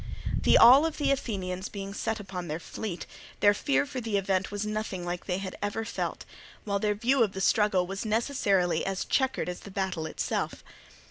The 0.35 0.57
all 0.57 0.83
of 0.87 0.97
the 0.97 1.11
Athenians 1.11 1.69
being 1.69 1.93
set 1.93 2.19
upon 2.19 2.47
their 2.47 2.59
fleet, 2.59 3.05
their 3.39 3.53
fear 3.53 3.85
for 3.85 4.01
the 4.01 4.17
event 4.17 4.49
was 4.49 4.65
like 4.65 4.73
nothing 4.73 5.05
they 5.27 5.37
had 5.37 5.55
ever 5.61 5.85
felt; 5.85 6.25
while 6.65 6.79
their 6.79 6.95
view 6.95 7.21
of 7.21 7.33
the 7.33 7.39
struggle 7.41 7.85
was 7.85 8.03
necessarily 8.03 8.83
as 8.83 9.05
chequered 9.05 9.47
as 9.47 9.59
the 9.59 9.69
battle 9.69 10.07
itself. 10.07 10.63